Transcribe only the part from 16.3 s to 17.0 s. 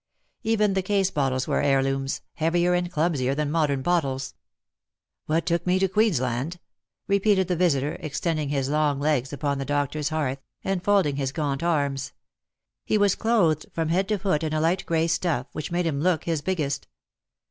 biggest.